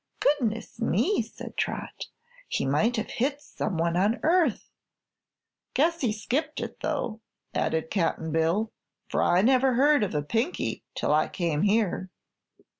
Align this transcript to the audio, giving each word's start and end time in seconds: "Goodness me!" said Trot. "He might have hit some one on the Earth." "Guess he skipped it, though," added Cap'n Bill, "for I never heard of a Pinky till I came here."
"Goodness 0.19 0.79
me!" 0.81 1.21
said 1.21 1.55
Trot. 1.57 2.07
"He 2.47 2.65
might 2.65 2.95
have 2.95 3.11
hit 3.11 3.39
some 3.39 3.77
one 3.77 3.95
on 3.95 4.13
the 4.13 4.19
Earth." 4.23 4.67
"Guess 5.75 6.01
he 6.01 6.11
skipped 6.11 6.59
it, 6.59 6.79
though," 6.79 7.21
added 7.53 7.91
Cap'n 7.91 8.31
Bill, 8.31 8.71
"for 9.09 9.21
I 9.21 9.43
never 9.43 9.75
heard 9.75 10.01
of 10.01 10.15
a 10.15 10.23
Pinky 10.23 10.81
till 10.95 11.13
I 11.13 11.27
came 11.27 11.61
here." 11.61 12.09